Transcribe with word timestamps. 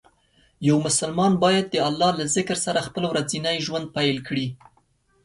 یو 0.67 0.77
مسلمان 0.87 1.31
باید 1.43 1.65
د 1.69 1.75
الله 1.89 2.11
له 2.19 2.25
ذکر 2.35 2.57
سره 2.65 2.85
خپل 2.87 3.03
ورځنی 3.07 3.57
ژوند 3.65 3.85
پیل 3.95 4.17
کړي. 4.27 4.47